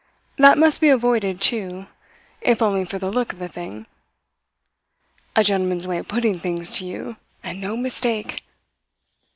[0.37, 1.85] That must be avoided, too
[2.41, 3.85] if only for the look of the thing.'
[5.35, 8.41] A gentleman's way of putting things to you and no mistake!